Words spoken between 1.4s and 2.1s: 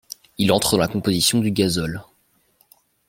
du gazole.